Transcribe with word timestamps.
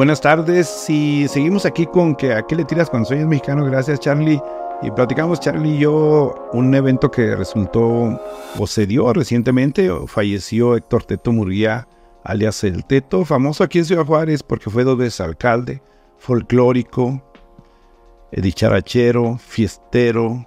Buenas 0.00 0.22
tardes 0.22 0.88
y 0.88 1.28
seguimos 1.28 1.66
aquí 1.66 1.84
con 1.84 2.16
que 2.16 2.32
a 2.32 2.46
qué 2.46 2.56
le 2.56 2.64
tiras 2.64 2.88
cuando 2.88 3.06
soy 3.06 3.22
mexicano. 3.26 3.66
Gracias 3.66 4.00
Charlie. 4.00 4.40
Y 4.80 4.90
platicamos 4.92 5.40
Charlie 5.40 5.76
y 5.76 5.80
yo 5.80 6.48
un 6.54 6.74
evento 6.74 7.10
que 7.10 7.36
resultó 7.36 8.18
o 8.58 8.66
se 8.66 8.86
dio 8.86 9.12
recientemente. 9.12 9.90
Falleció 10.06 10.74
Héctor 10.74 11.04
Teto 11.04 11.32
Murguía, 11.32 11.86
alias 12.24 12.64
El 12.64 12.86
Teto, 12.86 13.26
famoso 13.26 13.62
aquí 13.62 13.80
en 13.80 13.84
Ciudad 13.84 14.06
Juárez 14.06 14.42
porque 14.42 14.70
fue 14.70 14.84
dos 14.84 14.96
veces 14.96 15.20
alcalde, 15.20 15.82
folclórico, 16.16 17.22
dicharachero, 18.32 19.36
fiestero, 19.36 20.46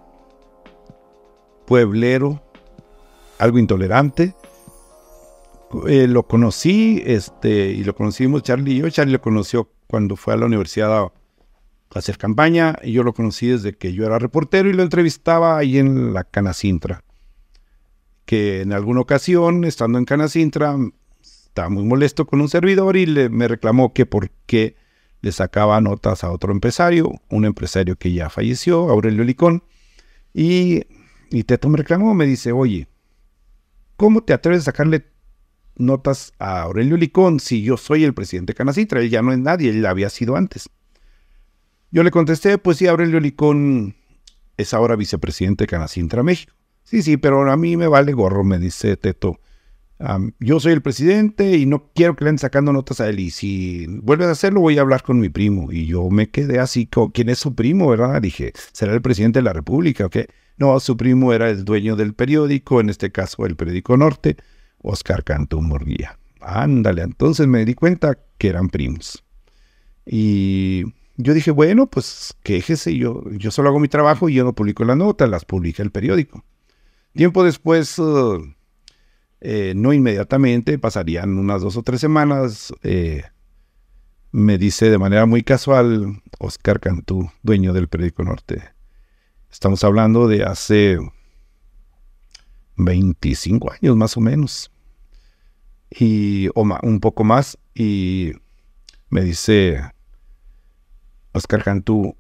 pueblero, 1.67 2.41
algo 3.37 3.59
intolerante 3.59 4.33
eh, 5.87 6.07
lo 6.07 6.27
conocí, 6.27 7.01
este, 7.05 7.71
y 7.71 7.83
lo 7.83 7.95
conocimos 7.95 8.43
Charlie 8.43 8.73
y 8.73 8.77
yo. 8.79 8.89
Charlie 8.89 9.13
lo 9.13 9.21
conoció 9.21 9.71
cuando 9.87 10.15
fue 10.15 10.33
a 10.33 10.37
la 10.37 10.45
universidad 10.45 10.97
a, 10.97 11.11
hacer 11.95 12.17
campaña, 12.17 12.75
y 12.81 12.91
yo 12.93 13.03
lo 13.03 13.13
conocí 13.13 13.47
desde 13.47 13.73
que 13.73 13.93
yo 13.93 14.05
era 14.05 14.17
reportero 14.17 14.67
y 14.67 14.73
lo 14.73 14.81
entrevistaba 14.81 15.57
ahí 15.57 15.77
en 15.77 16.11
la 16.13 16.23
Canacintra. 16.23 17.03
Que 18.25 18.61
en 18.61 18.73
alguna 18.73 19.01
ocasión, 19.01 19.63
estando 19.63 19.99
en 19.99 20.05
Canacintra, 20.05 20.75
estaba 21.21 21.69
muy 21.69 21.83
molesto 21.83 22.25
con 22.25 22.41
un 22.41 22.49
servidor 22.49 22.97
y 22.97 23.05
le, 23.05 23.29
me 23.29 23.47
reclamó 23.47 23.93
que 23.93 24.07
por 24.07 24.31
qué 24.47 24.75
le 25.21 25.31
sacaba 25.31 25.79
notas 25.81 26.23
a 26.23 26.31
otro 26.31 26.51
empresario, 26.51 27.11
un 27.29 27.45
empresario 27.45 27.95
que 27.95 28.11
ya 28.11 28.31
falleció, 28.31 28.89
Aurelio 28.89 29.23
Licón. 29.23 29.63
Y, 30.33 30.81
y 31.29 31.43
Teto 31.43 31.69
me 31.69 31.77
reclamó, 31.77 32.15
me 32.15 32.25
dice, 32.25 32.51
oye, 32.51 32.87
¿cómo 33.97 34.23
te 34.23 34.33
atreves 34.33 34.63
a 34.63 34.65
sacarle 34.65 35.12
notas 35.75 36.33
a 36.39 36.61
Aurelio 36.61 36.97
Licón 36.97 37.39
si 37.39 37.63
yo 37.63 37.77
soy 37.77 38.03
el 38.03 38.13
presidente 38.13 38.53
Canacitra, 38.53 39.01
él 39.01 39.09
ya 39.09 39.21
no 39.21 39.31
es 39.31 39.39
nadie, 39.39 39.69
él 39.69 39.85
había 39.85 40.09
sido 40.09 40.35
antes. 40.35 40.69
Yo 41.91 42.03
le 42.03 42.11
contesté, 42.11 42.57
pues 42.57 42.77
sí, 42.77 42.87
Aurelio 42.87 43.19
Licón 43.19 43.95
es 44.57 44.73
ahora 44.73 44.95
vicepresidente 44.95 45.63
de 45.63 45.67
Canacintra 45.67 46.23
México. 46.23 46.53
Sí, 46.83 47.01
sí, 47.01 47.17
pero 47.17 47.49
a 47.49 47.57
mí 47.57 47.77
me 47.77 47.87
vale 47.87 48.13
gorro, 48.13 48.43
me 48.43 48.59
dice 48.59 48.97
Teto. 48.97 49.39
yo 50.39 50.59
soy 50.59 50.73
el 50.73 50.81
presidente 50.81 51.57
y 51.57 51.65
no 51.65 51.91
quiero 51.93 52.15
que 52.15 52.25
le 52.25 52.29
anden 52.31 52.39
sacando 52.39 52.73
notas 52.73 52.99
a 52.99 53.09
él. 53.09 53.19
Y 53.19 53.31
si 53.31 53.85
vuelves 53.87 54.27
a 54.27 54.31
hacerlo, 54.31 54.61
voy 54.61 54.77
a 54.77 54.81
hablar 54.81 55.03
con 55.03 55.19
mi 55.19 55.29
primo. 55.29 55.71
Y 55.71 55.85
yo 55.85 56.09
me 56.09 56.29
quedé 56.29 56.59
así, 56.59 56.89
¿quién 57.13 57.29
es 57.29 57.39
su 57.39 57.55
primo, 57.55 57.87
verdad? 57.89 58.21
Dije, 58.21 58.53
¿será 58.73 58.93
el 58.93 59.01
presidente 59.01 59.39
de 59.39 59.43
la 59.43 59.53
República 59.53 60.05
o 60.05 60.09
qué? 60.09 60.27
No, 60.57 60.79
su 60.79 60.97
primo 60.97 61.33
era 61.33 61.49
el 61.49 61.65
dueño 61.65 61.95
del 61.95 62.13
periódico, 62.13 62.79
en 62.79 62.89
este 62.89 63.11
caso 63.11 63.45
el 63.45 63.55
periódico 63.55 63.97
Norte. 63.97 64.37
Oscar 64.83 65.23
Cantú 65.23 65.61
Murguía. 65.61 66.19
Ándale, 66.39 67.01
entonces 67.01 67.47
me 67.47 67.65
di 67.65 67.73
cuenta 67.73 68.19
que 68.37 68.49
eran 68.49 68.69
primos. 68.69 69.23
Y 70.05 70.83
yo 71.15 71.33
dije, 71.33 71.51
bueno, 71.51 71.87
pues 71.87 72.35
quéjese, 72.43 72.95
yo, 72.97 73.23
yo 73.31 73.49
solo 73.49 73.69
hago 73.69 73.79
mi 73.79 73.87
trabajo 73.87 74.29
y 74.29 74.35
yo 74.35 74.43
no 74.43 74.53
publico 74.53 74.83
las 74.83 74.97
notas, 74.97 75.29
las 75.29 75.45
publica 75.45 75.81
el 75.81 75.91
periódico. 75.91 76.43
Tiempo 77.13 77.43
después, 77.43 77.97
eh, 77.97 78.55
eh, 79.41 79.73
no 79.75 79.93
inmediatamente, 79.93 80.77
pasarían 80.77 81.37
unas 81.37 81.61
dos 81.61 81.77
o 81.77 81.83
tres 81.83 82.01
semanas, 82.01 82.73
eh, 82.83 83.23
me 84.31 84.57
dice 84.57 84.89
de 84.89 84.97
manera 84.97 85.25
muy 85.25 85.43
casual 85.43 86.21
Oscar 86.39 86.79
Cantú, 86.79 87.29
dueño 87.43 87.71
del 87.71 87.87
periódico 87.87 88.23
Norte. 88.23 88.63
Estamos 89.51 89.83
hablando 89.83 90.27
de 90.27 90.43
hace 90.43 90.97
25 92.75 93.71
años 93.71 93.95
más 93.95 94.17
o 94.17 94.21
menos 94.21 94.72
y 95.99 96.49
o 96.55 96.63
un 96.81 96.99
poco 96.99 97.23
más 97.23 97.57
y 97.75 98.33
me 99.09 99.21
dice 99.21 99.79
Oscar 101.33 101.63
Cantú, 101.63 102.15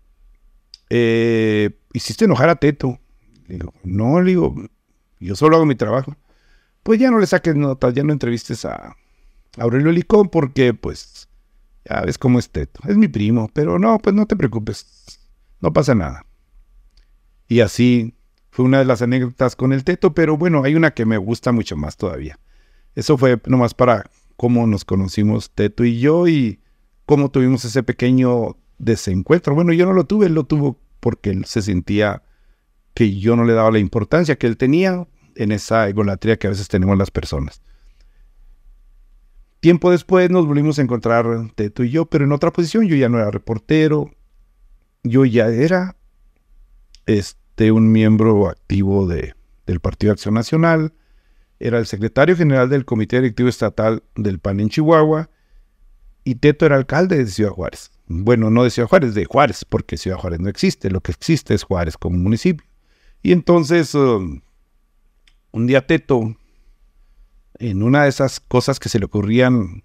eh, 0.89 1.71
hiciste 1.93 2.25
enojar 2.25 2.49
a 2.49 2.55
Teto. 2.55 2.99
Le 3.47 3.55
digo, 3.55 3.73
no, 3.83 4.21
le 4.21 4.31
digo, 4.31 4.55
yo 5.19 5.35
solo 5.35 5.55
hago 5.55 5.65
mi 5.65 5.75
trabajo. 5.75 6.15
Pues 6.83 6.99
ya 6.99 7.09
no 7.09 7.19
le 7.19 7.25
saques 7.25 7.55
notas, 7.55 7.93
ya 7.93 8.03
no 8.03 8.13
entrevistes 8.13 8.65
a 8.65 8.95
Aurelio 9.57 9.91
Licón 9.91 10.29
porque 10.29 10.73
pues 10.73 11.29
ya 11.85 12.01
ves 12.01 12.17
cómo 12.17 12.39
es 12.39 12.49
Teto. 12.49 12.81
Es 12.87 12.97
mi 12.97 13.07
primo, 13.07 13.49
pero 13.53 13.79
no, 13.79 13.99
pues 13.99 14.15
no 14.15 14.25
te 14.27 14.35
preocupes, 14.35 15.19
no 15.61 15.71
pasa 15.73 15.95
nada. 15.95 16.25
Y 17.47 17.61
así 17.61 18.15
fue 18.51 18.65
una 18.65 18.79
de 18.79 18.85
las 18.85 19.01
anécdotas 19.01 19.55
con 19.55 19.73
el 19.73 19.83
Teto, 19.83 20.13
pero 20.13 20.37
bueno, 20.37 20.63
hay 20.63 20.75
una 20.75 20.91
que 20.91 21.05
me 21.05 21.17
gusta 21.17 21.51
mucho 21.51 21.75
más 21.75 21.97
todavía. 21.97 22.37
Eso 22.95 23.17
fue 23.17 23.39
nomás 23.47 23.73
para 23.73 24.09
cómo 24.35 24.67
nos 24.67 24.85
conocimos 24.85 25.51
Teto 25.51 25.83
y 25.83 25.99
yo 25.99 26.27
y 26.27 26.59
cómo 27.05 27.31
tuvimos 27.31 27.65
ese 27.65 27.83
pequeño 27.83 28.57
desencuentro. 28.77 29.55
Bueno, 29.55 29.73
yo 29.73 29.85
no 29.85 29.93
lo 29.93 30.05
tuve, 30.05 30.27
él 30.27 30.33
lo 30.33 30.45
tuvo 30.45 30.79
porque 30.99 31.31
él 31.31 31.45
se 31.45 31.61
sentía 31.61 32.23
que 32.93 33.17
yo 33.17 33.35
no 33.35 33.43
le 33.43 33.53
daba 33.53 33.71
la 33.71 33.79
importancia 33.79 34.37
que 34.37 34.47
él 34.47 34.57
tenía 34.57 35.07
en 35.35 35.51
esa 35.51 35.89
egolatría 35.89 36.37
que 36.37 36.47
a 36.47 36.51
veces 36.51 36.67
tenemos 36.67 36.97
las 36.97 37.11
personas. 37.11 37.61
Tiempo 39.59 39.91
después 39.91 40.29
nos 40.29 40.45
volvimos 40.45 40.77
a 40.77 40.81
encontrar 40.81 41.25
Teto 41.55 41.83
y 41.83 41.89
yo, 41.89 42.05
pero 42.05 42.25
en 42.25 42.33
otra 42.33 42.51
posición. 42.51 42.85
Yo 42.85 42.95
ya 42.95 43.09
no 43.09 43.17
era 43.17 43.31
reportero, 43.31 44.11
yo 45.03 45.25
ya 45.25 45.47
era 45.47 45.95
este, 47.05 47.71
un 47.71 47.91
miembro 47.91 48.49
activo 48.49 49.07
de, 49.07 49.35
del 49.65 49.79
Partido 49.79 50.11
Acción 50.11 50.33
Nacional 50.33 50.93
era 51.63 51.79
el 51.79 51.85
secretario 51.85 52.35
general 52.35 52.69
del 52.69 52.83
Comité 52.83 53.21
Directivo 53.21 53.47
Estatal 53.47 54.03
del 54.15 54.39
PAN 54.39 54.59
en 54.59 54.67
Chihuahua 54.67 55.29
y 56.25 56.35
Teto 56.35 56.65
era 56.65 56.75
alcalde 56.75 57.17
de 57.17 57.25
Ciudad 57.25 57.51
Juárez. 57.51 57.89
Bueno, 58.07 58.49
no 58.49 58.65
de 58.65 58.69
Ciudad 58.69 58.89
Juárez, 58.89 59.13
de 59.13 59.23
Juárez, 59.23 59.63
porque 59.63 59.95
Ciudad 59.95 60.17
Juárez 60.17 60.41
no 60.41 60.49
existe, 60.49 60.89
lo 60.89 60.99
que 60.99 61.13
existe 61.13 61.53
es 61.53 61.63
Juárez 61.63 61.95
como 61.95 62.17
municipio. 62.17 62.67
Y 63.21 63.31
entonces, 63.31 63.95
um, 63.95 64.41
un 65.51 65.65
día 65.65 65.87
Teto, 65.87 66.35
en 67.59 67.81
una 67.81 68.03
de 68.03 68.09
esas 68.09 68.41
cosas 68.41 68.77
que 68.77 68.89
se 68.89 68.99
le 68.99 69.05
ocurrían 69.05 69.83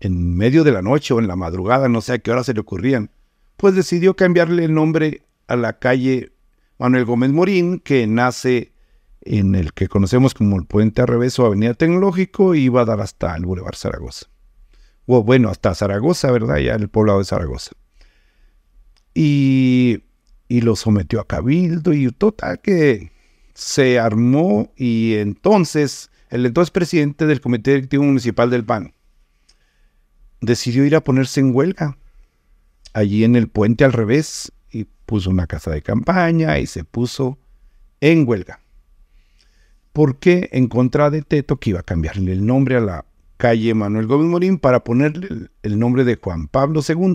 en 0.00 0.36
medio 0.36 0.62
de 0.62 0.72
la 0.72 0.82
noche 0.82 1.14
o 1.14 1.20
en 1.20 1.26
la 1.26 1.36
madrugada, 1.36 1.88
no 1.88 2.02
sé 2.02 2.12
a 2.12 2.18
qué 2.18 2.30
hora 2.30 2.44
se 2.44 2.52
le 2.52 2.60
ocurrían, 2.60 3.10
pues 3.56 3.74
decidió 3.74 4.14
cambiarle 4.14 4.64
el 4.64 4.74
nombre 4.74 5.22
a 5.46 5.56
la 5.56 5.78
calle 5.78 6.32
Manuel 6.78 7.06
Gómez 7.06 7.30
Morín, 7.30 7.80
que 7.80 8.06
nace 8.06 8.75
en 9.26 9.54
el 9.54 9.72
que 9.72 9.88
conocemos 9.88 10.34
como 10.34 10.56
el 10.56 10.66
Puente 10.66 11.02
al 11.02 11.08
Revés 11.08 11.38
o 11.38 11.46
Avenida 11.46 11.74
Tecnológico 11.74 12.54
y 12.54 12.64
iba 12.64 12.82
a 12.82 12.84
dar 12.84 13.00
hasta 13.00 13.34
el 13.36 13.44
Boulevard 13.44 13.74
Zaragoza. 13.74 14.26
O 15.06 15.22
bueno, 15.22 15.50
hasta 15.50 15.74
Zaragoza, 15.74 16.30
¿verdad? 16.30 16.58
Ya 16.58 16.74
el 16.74 16.88
poblado 16.88 17.18
de 17.18 17.24
Zaragoza. 17.24 17.72
Y, 19.14 20.04
y 20.48 20.60
lo 20.60 20.76
sometió 20.76 21.20
a 21.20 21.26
Cabildo 21.26 21.92
y 21.92 22.10
total 22.12 22.60
que 22.60 23.10
se 23.54 23.98
armó 23.98 24.72
y 24.76 25.14
entonces 25.14 26.10
el 26.30 26.44
entonces 26.44 26.70
presidente 26.70 27.26
del 27.26 27.40
Comité 27.40 27.72
Directivo 27.72 28.04
Municipal 28.04 28.50
del 28.50 28.64
PAN 28.64 28.92
decidió 30.40 30.84
ir 30.84 30.94
a 30.94 31.02
ponerse 31.02 31.40
en 31.40 31.54
huelga 31.54 31.96
allí 32.92 33.24
en 33.24 33.34
el 33.34 33.48
puente 33.48 33.84
al 33.84 33.94
revés 33.94 34.52
y 34.70 34.84
puso 35.06 35.30
una 35.30 35.46
casa 35.46 35.70
de 35.70 35.80
campaña 35.80 36.58
y 36.58 36.66
se 36.66 36.84
puso 36.84 37.38
en 38.00 38.28
huelga 38.28 38.60
porque 39.96 40.50
en 40.52 40.68
contra 40.68 41.08
de 41.08 41.22
Teto 41.22 41.56
que 41.56 41.70
iba 41.70 41.80
a 41.80 41.82
cambiarle 41.82 42.30
el 42.30 42.44
nombre 42.44 42.76
a 42.76 42.80
la 42.80 43.06
calle 43.38 43.72
Manuel 43.72 44.06
Gómez 44.06 44.28
Morín 44.28 44.58
para 44.58 44.84
ponerle 44.84 45.48
el, 45.62 45.78
nombre 45.78 46.04
de 46.04 46.16
Juan 46.16 46.48
Pablo 46.48 46.82
II, 46.86 47.14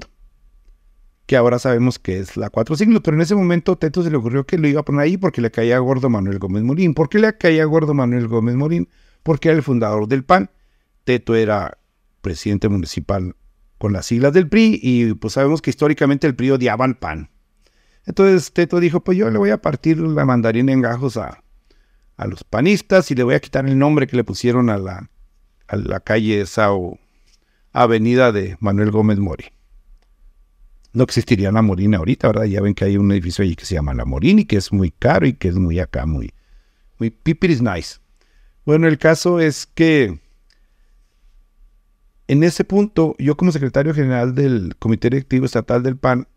que 1.27 1.37
ahora 1.37 1.59
sabemos 1.59 1.99
que 1.99 2.17
es 2.17 2.37
la 2.37 2.49
Cuatro 2.49 2.75
Siglos, 2.75 3.03
pero 3.03 3.13
en 3.13 3.21
ese 3.21 3.35
momento 3.35 3.75
Teto 3.75 4.01
se 4.01 4.09
le 4.09 4.17
ocurrió 4.17 4.47
que 4.47 4.57
lo 4.57 4.67
iba 4.67 4.79
a 4.81 4.83
poner 4.83 5.01
ahí 5.01 5.17
porque 5.17 5.41
le 5.41 5.51
caía 5.51 5.77
gordo 5.77 6.09
Manuel 6.09 6.39
Gómez 6.39 6.63
Morín. 6.63 6.95
¿Por 6.95 7.07
qué 7.07 7.19
le 7.19 7.37
caía 7.37 7.65
gordo 7.65 7.93
Manuel 7.93 8.27
Gómez 8.27 8.55
Morín? 8.55 8.89
Porque 9.21 9.49
era 9.49 9.57
el 9.57 9.63
fundador 9.63 10.07
del 10.07 10.23
PAN. 10.23 10.49
Teto 11.03 11.35
era 11.35 11.77
presidente 12.23 12.67
municipal 12.67 13.35
con 13.77 13.93
las 13.93 14.07
siglas 14.07 14.33
del 14.33 14.49
PRI 14.49 14.79
y 14.81 15.13
pues 15.13 15.33
sabemos 15.33 15.61
que 15.61 15.69
históricamente 15.69 16.25
el 16.25 16.33
PRI 16.33 16.49
odiaba 16.49 16.83
al 16.85 16.97
PAN. 16.97 17.29
Entonces 18.07 18.51
Teto 18.53 18.79
dijo, 18.79 19.03
pues 19.03 19.19
yo 19.19 19.29
le 19.29 19.37
voy 19.37 19.51
a 19.51 19.61
partir 19.61 19.99
la 19.99 20.25
mandarina 20.25 20.73
en 20.73 20.81
gajos 20.81 21.17
a, 21.17 21.43
a 22.21 22.27
los 22.27 22.43
panistas 22.43 23.09
y 23.09 23.15
le 23.15 23.23
voy 23.23 23.33
a 23.33 23.39
quitar 23.39 23.65
el 23.65 23.79
nombre 23.79 24.05
que 24.05 24.15
le 24.15 24.23
pusieron 24.23 24.69
a 24.69 24.77
la, 24.77 25.09
a 25.67 25.75
la 25.75 25.99
calle 25.99 26.45
Sao 26.45 26.99
Avenida 27.73 28.31
de 28.31 28.57
Manuel 28.59 28.91
Gómez 28.91 29.17
Mori. 29.17 29.45
No 30.93 31.03
existiría 31.03 31.51
la 31.51 31.63
Morina 31.63 31.97
ahorita, 31.97 32.27
¿verdad? 32.27 32.43
Ya 32.43 32.61
ven 32.61 32.75
que 32.75 32.85
hay 32.85 32.97
un 32.97 33.11
edificio 33.11 33.43
allí 33.43 33.55
que 33.55 33.65
se 33.65 33.73
llama 33.73 33.95
La 33.95 34.05
Morini, 34.05 34.45
que 34.45 34.57
es 34.57 34.71
muy 34.71 34.91
caro 34.91 35.25
y 35.25 35.33
que 35.33 35.47
es 35.47 35.55
muy 35.55 35.79
acá, 35.79 36.05
muy, 36.05 36.31
muy 36.99 37.09
pipiris 37.09 37.59
nice. 37.59 37.97
Bueno, 38.65 38.87
el 38.87 38.99
caso 38.99 39.39
es 39.39 39.65
que 39.65 40.19
en 42.27 42.43
ese 42.43 42.63
punto, 42.63 43.15
yo 43.17 43.35
como 43.35 43.51
secretario 43.51 43.95
general 43.95 44.35
del 44.35 44.75
Comité 44.77 45.09
Directivo 45.09 45.47
Estatal 45.47 45.81
del 45.81 45.97
PAN, 45.97 46.27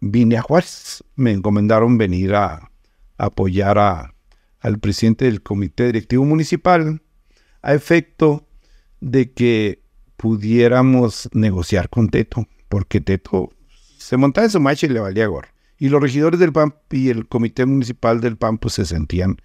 vine 0.00 0.38
a 0.38 0.42
Juárez. 0.42 1.04
Me 1.16 1.32
encomendaron 1.32 1.98
venir 1.98 2.34
a 2.34 2.70
apoyar 3.18 3.78
a, 3.78 4.13
al 4.64 4.78
presidente 4.78 5.26
del 5.26 5.42
comité 5.42 5.84
directivo 5.84 6.24
municipal 6.24 7.02
a 7.60 7.74
efecto 7.74 8.48
de 9.00 9.30
que 9.30 9.82
pudiéramos 10.16 11.28
negociar 11.34 11.90
con 11.90 12.08
Teto, 12.08 12.48
porque 12.70 13.02
Teto 13.02 13.50
se 13.98 14.16
montaba 14.16 14.46
en 14.46 14.50
su 14.50 14.60
macho 14.60 14.86
y 14.86 14.88
le 14.88 15.00
valía 15.00 15.26
gorro. 15.26 15.48
Y 15.78 15.90
los 15.90 16.00
regidores 16.00 16.40
del 16.40 16.52
PAN 16.52 16.74
y 16.90 17.10
el 17.10 17.28
comité 17.28 17.66
municipal 17.66 18.22
del 18.22 18.38
PAN 18.38 18.56
pues 18.56 18.74
se 18.74 18.86
sentían 18.86 19.36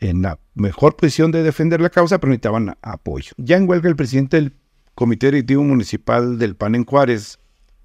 en 0.00 0.22
la 0.22 0.38
mejor 0.54 0.96
posición 0.96 1.30
de 1.30 1.42
defender 1.42 1.82
la 1.82 1.90
causa, 1.90 2.18
pero 2.18 2.30
necesitaban 2.30 2.74
apoyo. 2.80 3.32
Ya 3.36 3.58
en 3.58 3.68
huelga 3.68 3.90
el 3.90 3.96
presidente 3.96 4.38
del 4.38 4.56
comité 4.94 5.26
directivo 5.26 5.62
municipal 5.62 6.38
del 6.38 6.56
PAN 6.56 6.74
en 6.74 6.86
Juárez, 6.86 7.38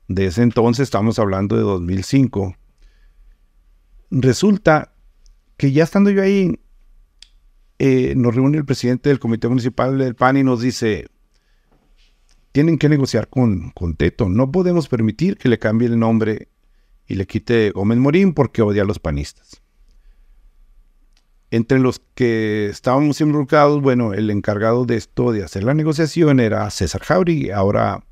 de 0.07 0.27
ese 0.27 0.43
entonces, 0.43 0.83
estamos 0.83 1.19
hablando 1.19 1.57
de 1.57 1.61
2005, 1.61 2.55
resulta 4.11 4.93
que 5.57 5.73
ya 5.73 5.83
estando 5.83 6.09
yo 6.09 6.23
ahí, 6.23 6.57
eh, 7.79 8.13
nos 8.15 8.35
reúne 8.35 8.57
el 8.57 8.65
presidente 8.65 9.09
del 9.09 9.19
comité 9.19 9.47
municipal 9.47 9.97
del 9.97 10.13
PAN 10.13 10.35
y 10.35 10.43
nos 10.43 10.61
dice, 10.61 11.07
tienen 12.51 12.77
que 12.77 12.89
negociar 12.89 13.29
con, 13.29 13.71
con 13.71 13.95
Teto, 13.95 14.27
no 14.27 14.51
podemos 14.51 14.89
permitir 14.89 15.37
que 15.37 15.47
le 15.47 15.59
cambie 15.59 15.87
el 15.87 15.97
nombre 15.97 16.49
y 17.07 17.15
le 17.15 17.25
quite 17.25 17.71
Gómez 17.71 17.97
Morín 17.97 18.33
porque 18.33 18.61
odia 18.61 18.83
a 18.83 18.85
los 18.85 18.99
panistas. 18.99 19.61
Entre 21.51 21.79
los 21.79 22.01
que 22.13 22.67
estábamos 22.67 23.19
involucrados, 23.21 23.81
bueno, 23.81 24.13
el 24.13 24.29
encargado 24.29 24.85
de 24.85 24.97
esto, 24.97 25.31
de 25.31 25.43
hacer 25.43 25.63
la 25.63 25.73
negociación, 25.73 26.39
era 26.39 26.69
César 26.69 27.01
Jauri, 27.01 27.49
ahora 27.49 28.03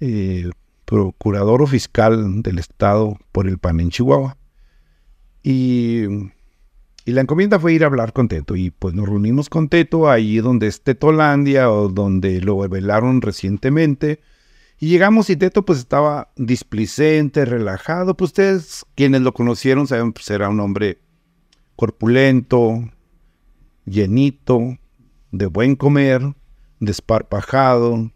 eh, 0.00 0.50
procurador 0.86 1.62
o 1.62 1.66
fiscal 1.66 2.42
del 2.42 2.58
Estado 2.58 3.16
por 3.32 3.46
el 3.46 3.58
PAN 3.58 3.80
en 3.80 3.90
Chihuahua. 3.90 4.38
Y, 5.42 6.06
y, 7.04 7.12
la 7.12 7.20
encomienda 7.20 7.58
fue 7.58 7.74
ir 7.74 7.84
a 7.84 7.86
hablar 7.86 8.12
con 8.12 8.28
Teto. 8.28 8.56
Y 8.56 8.70
pues 8.70 8.94
nos 8.94 9.08
reunimos 9.08 9.48
con 9.48 9.68
Teto 9.68 10.10
ahí 10.10 10.38
donde 10.38 10.66
es 10.66 10.82
Tetolandia 10.82 11.70
o 11.70 11.88
donde 11.88 12.40
lo 12.40 12.62
revelaron 12.62 13.20
recientemente. 13.20 14.20
Y 14.78 14.88
llegamos 14.88 15.30
y 15.30 15.36
Teto 15.36 15.64
pues 15.64 15.78
estaba 15.78 16.32
displicente, 16.36 17.44
relajado. 17.44 18.16
Pues 18.16 18.30
ustedes 18.30 18.86
quienes 18.94 19.22
lo 19.22 19.32
conocieron 19.32 19.86
saben 19.86 20.12
pues 20.12 20.28
era 20.30 20.48
un 20.48 20.60
hombre 20.60 20.98
corpulento, 21.76 22.84
llenito, 23.84 24.78
de 25.32 25.46
buen 25.46 25.76
comer, 25.76 26.34
desparpajado, 26.80 28.10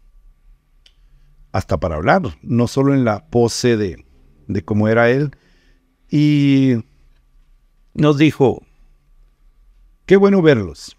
hasta 1.51 1.79
para 1.79 1.95
hablar, 1.95 2.21
no 2.41 2.67
solo 2.67 2.93
en 2.93 3.03
la 3.03 3.27
pose 3.27 3.75
de, 3.75 4.05
de 4.47 4.63
cómo 4.63 4.87
era 4.87 5.09
él. 5.09 5.31
Y 6.09 6.83
nos 7.93 8.17
dijo, 8.17 8.63
qué 10.09 10.17
bueno 10.17 10.41
verlos, 10.41 10.97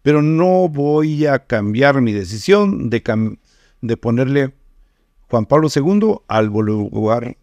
pero 0.00 0.22
no 0.22 0.66
voy 0.66 1.26
a 1.26 1.40
cambiar 1.40 2.00
mi 2.00 2.14
decisión 2.14 2.88
de, 2.88 3.36
de 3.82 3.96
ponerle 3.98 4.54
Juan 5.28 5.44
Pablo 5.44 5.68
II 5.68 6.20
al 6.26 6.46
lugar 6.46 7.36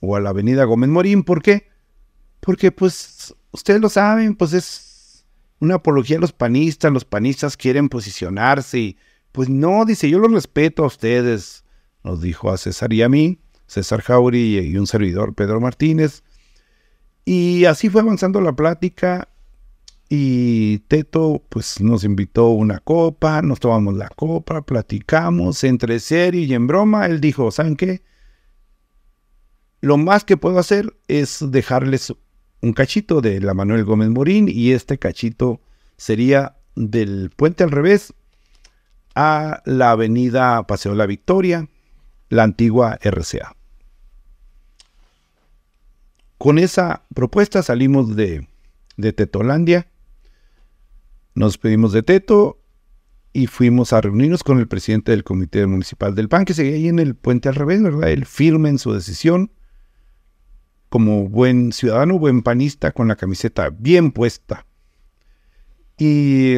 o 0.00 0.16
a 0.16 0.20
la 0.20 0.30
avenida 0.30 0.64
Gómez 0.64 0.88
Morín. 0.88 1.22
¿Por 1.22 1.42
qué? 1.42 1.68
Porque 2.40 2.72
pues 2.72 3.34
ustedes 3.50 3.78
lo 3.82 3.90
saben, 3.90 4.34
pues 4.34 4.54
es 4.54 5.26
una 5.60 5.74
apología 5.74 6.16
a 6.16 6.20
los 6.20 6.32
panistas, 6.32 6.90
los 6.90 7.04
panistas 7.04 7.58
quieren 7.58 7.90
posicionarse 7.90 8.78
y 8.78 8.96
pues 9.32 9.50
no, 9.50 9.84
dice, 9.84 10.08
yo 10.08 10.18
lo 10.18 10.28
respeto 10.28 10.84
a 10.84 10.86
ustedes, 10.86 11.62
nos 12.04 12.22
dijo 12.22 12.50
a 12.50 12.56
César 12.56 12.90
y 12.94 13.02
a 13.02 13.10
mí, 13.10 13.38
César 13.66 14.00
Jauri 14.00 14.58
y 14.58 14.78
un 14.78 14.86
servidor, 14.86 15.34
Pedro 15.34 15.60
Martínez. 15.60 16.22
Y 17.30 17.66
así 17.66 17.90
fue 17.90 18.00
avanzando 18.00 18.40
la 18.40 18.54
plática 18.54 19.28
y 20.08 20.78
Teto 20.88 21.44
pues 21.50 21.78
nos 21.78 22.02
invitó 22.02 22.48
una 22.48 22.78
copa, 22.78 23.42
nos 23.42 23.60
tomamos 23.60 23.98
la 23.98 24.08
copa, 24.08 24.62
platicamos 24.62 25.62
entre 25.62 26.00
serio 26.00 26.40
y 26.40 26.54
en 26.54 26.66
broma. 26.66 27.04
Él 27.04 27.20
dijo, 27.20 27.50
¿saben 27.50 27.76
qué? 27.76 28.00
Lo 29.82 29.98
más 29.98 30.24
que 30.24 30.38
puedo 30.38 30.58
hacer 30.58 30.96
es 31.06 31.44
dejarles 31.50 32.14
un 32.62 32.72
cachito 32.72 33.20
de 33.20 33.42
la 33.42 33.52
Manuel 33.52 33.84
Gómez 33.84 34.08
Morín 34.08 34.48
y 34.48 34.72
este 34.72 34.96
cachito 34.96 35.60
sería 35.98 36.56
del 36.76 37.28
puente 37.36 37.62
al 37.62 37.72
revés 37.72 38.14
a 39.14 39.60
la 39.66 39.90
avenida 39.90 40.66
Paseo 40.66 40.92
de 40.92 40.98
la 40.98 41.04
Victoria, 41.04 41.68
la 42.30 42.44
antigua 42.44 42.98
RCA. 43.02 43.57
Con 46.38 46.58
esa 46.58 47.04
propuesta 47.14 47.62
salimos 47.62 48.14
de, 48.14 48.48
de 48.96 49.12
Tetolandia, 49.12 49.88
nos 51.34 51.58
pedimos 51.58 51.92
de 51.92 52.02
Teto 52.02 52.60
y 53.32 53.46
fuimos 53.46 53.92
a 53.92 54.00
reunirnos 54.00 54.42
con 54.42 54.58
el 54.58 54.68
presidente 54.68 55.12
del 55.12 55.24
Comité 55.24 55.66
Municipal 55.66 56.14
del 56.14 56.28
PAN, 56.28 56.44
que 56.44 56.54
seguía 56.54 56.74
ahí 56.74 56.88
en 56.88 56.98
el 56.98 57.14
puente 57.14 57.48
al 57.48 57.54
revés, 57.54 57.82
¿verdad? 57.82 58.10
Él 58.10 58.24
firme 58.24 58.68
en 58.68 58.78
su 58.78 58.92
decisión 58.92 59.52
como 60.88 61.28
buen 61.28 61.72
ciudadano, 61.72 62.18
buen 62.18 62.42
panista, 62.42 62.92
con 62.92 63.08
la 63.08 63.16
camiseta 63.16 63.70
bien 63.70 64.12
puesta. 64.12 64.66
Y 65.98 66.54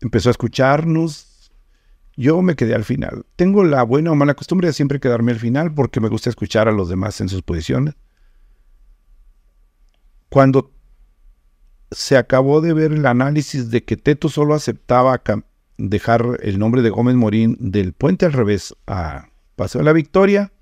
empezó 0.00 0.28
a 0.30 0.32
escucharnos. 0.32 1.29
Yo 2.20 2.42
me 2.42 2.54
quedé 2.54 2.74
al 2.74 2.84
final. 2.84 3.24
Tengo 3.34 3.64
la 3.64 3.82
buena 3.82 4.12
o 4.12 4.14
mala 4.14 4.34
costumbre 4.34 4.68
de 4.68 4.74
siempre 4.74 5.00
quedarme 5.00 5.32
al 5.32 5.38
final 5.38 5.72
porque 5.72 6.00
me 6.00 6.10
gusta 6.10 6.28
escuchar 6.28 6.68
a 6.68 6.70
los 6.70 6.90
demás 6.90 7.18
en 7.22 7.30
sus 7.30 7.40
posiciones. 7.40 7.94
Cuando 10.28 10.70
se 11.90 12.18
acabó 12.18 12.60
de 12.60 12.74
ver 12.74 12.92
el 12.92 13.06
análisis 13.06 13.70
de 13.70 13.84
que 13.84 13.96
Teto 13.96 14.28
solo 14.28 14.52
aceptaba 14.52 15.22
dejar 15.78 16.38
el 16.42 16.58
nombre 16.58 16.82
de 16.82 16.90
Gómez 16.90 17.14
Morín 17.14 17.56
del 17.58 17.94
puente 17.94 18.26
al 18.26 18.34
revés 18.34 18.76
a 18.86 19.30
Paseo 19.56 19.78
de 19.78 19.86
la 19.86 19.94
Victoria, 19.94 20.52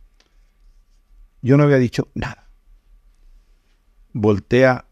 yo 1.42 1.56
no 1.56 1.64
había 1.64 1.78
dicho 1.78 2.06
nada. 2.14 2.48
Voltea 4.12 4.86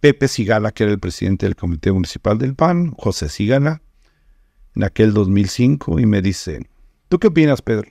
Pepe 0.00 0.26
Sigala, 0.26 0.72
que 0.72 0.82
era 0.82 0.92
el 0.92 0.98
presidente 0.98 1.46
del 1.46 1.54
Comité 1.54 1.92
Municipal 1.92 2.36
del 2.36 2.56
PAN, 2.56 2.90
José 2.98 3.28
Sigala, 3.28 3.80
en 4.74 4.84
aquel 4.84 5.12
2005, 5.12 6.00
y 6.00 6.06
me 6.06 6.22
dice, 6.22 6.66
¿tú 7.08 7.18
qué 7.18 7.28
opinas, 7.28 7.62
Pedro? 7.62 7.90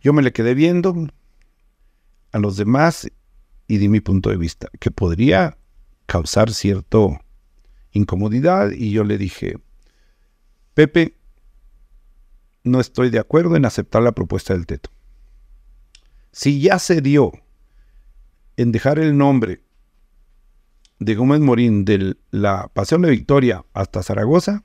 Yo 0.00 0.12
me 0.12 0.22
le 0.22 0.32
quedé 0.32 0.54
viendo 0.54 1.08
a 2.32 2.38
los 2.38 2.56
demás 2.56 3.10
y 3.66 3.78
di 3.78 3.88
mi 3.88 4.00
punto 4.00 4.30
de 4.30 4.36
vista, 4.36 4.68
que 4.80 4.90
podría 4.90 5.56
causar 6.06 6.52
cierto 6.52 7.18
incomodidad, 7.92 8.72
y 8.72 8.90
yo 8.90 9.04
le 9.04 9.18
dije, 9.18 9.58
Pepe, 10.74 11.16
no 12.64 12.80
estoy 12.80 13.10
de 13.10 13.18
acuerdo 13.18 13.56
en 13.56 13.64
aceptar 13.64 14.02
la 14.02 14.12
propuesta 14.12 14.54
del 14.54 14.66
Teto 14.66 14.90
si 16.34 16.60
ya 16.60 16.80
se 16.80 17.00
dio 17.00 17.32
en 18.56 18.72
dejar 18.72 18.98
el 18.98 19.16
nombre 19.16 19.62
de 20.98 21.14
Gómez 21.14 21.40
Morín 21.40 21.84
de 21.84 22.16
la 22.32 22.68
Pasión 22.74 23.02
de 23.02 23.10
Victoria 23.10 23.64
hasta 23.72 24.02
Zaragoza, 24.02 24.64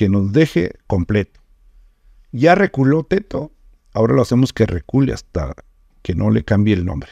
que 0.00 0.08
nos 0.08 0.32
deje 0.32 0.72
completo. 0.86 1.42
Ya 2.32 2.54
reculó 2.54 3.04
Teto, 3.04 3.52
ahora 3.92 4.14
lo 4.14 4.22
hacemos 4.22 4.54
que 4.54 4.64
recule 4.64 5.12
hasta 5.12 5.54
que 6.00 6.14
no 6.14 6.30
le 6.30 6.42
cambie 6.42 6.72
el 6.72 6.86
nombre. 6.86 7.10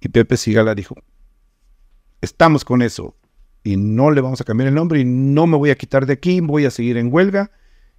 Y 0.00 0.08
Pepe 0.08 0.36
Sigala 0.36 0.74
dijo, 0.74 0.96
estamos 2.22 2.64
con 2.64 2.82
eso 2.82 3.14
y 3.62 3.76
no 3.76 4.10
le 4.10 4.20
vamos 4.20 4.40
a 4.40 4.44
cambiar 4.44 4.70
el 4.70 4.74
nombre 4.74 4.98
y 4.98 5.04
no 5.04 5.46
me 5.46 5.56
voy 5.56 5.70
a 5.70 5.76
quitar 5.76 6.06
de 6.06 6.14
aquí, 6.14 6.40
voy 6.40 6.64
a 6.64 6.72
seguir 6.72 6.96
en 6.96 7.14
huelga 7.14 7.52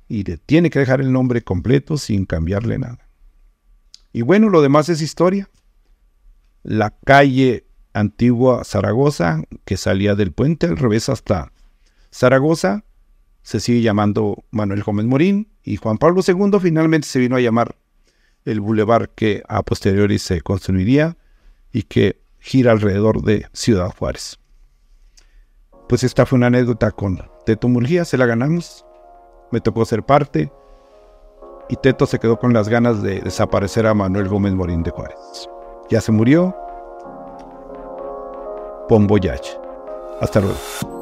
y 0.09 0.25
tiene 0.25 0.69
que 0.69 0.79
dejar 0.79 0.99
el 0.99 1.13
nombre 1.13 1.45
completo 1.45 1.97
sin 1.97 2.25
cambiarle 2.25 2.77
nada. 2.77 3.07
Y 4.11 4.23
bueno, 4.23 4.49
lo 4.49 4.61
demás 4.61 4.89
es 4.89 5.01
historia. 5.01 5.49
La 6.61 6.93
calle 7.05 7.67
antigua 7.93 8.65
Zaragoza, 8.65 9.43
que 9.63 9.77
salía 9.77 10.13
del 10.15 10.33
puente 10.33 10.67
al 10.67 10.75
revés 10.75 11.07
hasta 11.07 11.53
Zaragoza, 12.11 12.83
se 13.43 13.59
sigue 13.59 13.81
llamando 13.81 14.43
Manuel 14.51 14.83
Gómez 14.83 15.05
Morín 15.05 15.49
y 15.63 15.75
Juan 15.75 15.97
Pablo 15.97 16.21
II 16.25 16.59
finalmente 16.59 17.07
se 17.07 17.19
vino 17.19 17.35
a 17.35 17.41
llamar 17.41 17.75
el 18.45 18.59
bulevar 18.59 19.09
que 19.09 19.43
a 19.47 19.61
posteriori 19.61 20.17
se 20.19 20.41
construiría 20.41 21.17
y 21.71 21.83
que 21.83 22.21
gira 22.39 22.71
alrededor 22.71 23.21
de 23.21 23.47
Ciudad 23.53 23.93
Juárez. 23.97 24.39
Pues 25.87 26.03
esta 26.03 26.25
fue 26.25 26.37
una 26.37 26.47
anécdota 26.47 26.91
con 26.91 27.21
Teto 27.45 27.67
Murgía, 27.67 28.05
se 28.05 28.17
la 28.17 28.25
ganamos, 28.25 28.85
me 29.51 29.61
tocó 29.61 29.85
ser 29.85 30.03
parte 30.03 30.51
y 31.69 31.75
Teto 31.75 32.05
se 32.05 32.19
quedó 32.19 32.39
con 32.39 32.53
las 32.53 32.69
ganas 32.69 33.01
de 33.01 33.21
desaparecer 33.21 33.87
a 33.87 33.93
Manuel 33.93 34.27
Gómez 34.27 34.53
Morín 34.53 34.83
de 34.83 34.91
Juárez. 34.91 35.49
Ya 35.89 36.01
se 36.01 36.11
murió. 36.11 36.55
Bon 38.89 39.07
voyage. 39.07 39.57
Hasta 40.19 40.41
luego. 40.41 40.92